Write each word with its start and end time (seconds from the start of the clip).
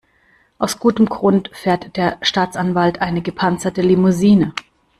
Aus 0.57 0.79
gutem 0.79 1.05
Grund 1.05 1.51
fährt 1.53 1.95
der 1.95 2.17
Staatsanwalt 2.23 3.01
eine 3.03 3.21
gepanzerte 3.21 3.83
Limousine. 3.83 4.51